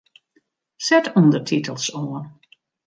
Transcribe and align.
Set 0.85 1.05
ûndertitels 1.19 1.87
oan. 2.01 2.25